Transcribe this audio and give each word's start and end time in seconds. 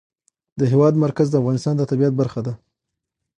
د 0.59 0.61
هېواد 0.71 0.93
مرکز 1.03 1.27
د 1.29 1.35
افغانستان 1.41 1.73
د 1.77 1.81
طبیعت 1.91 2.13
برخه 2.21 2.41
ده. 2.47 2.53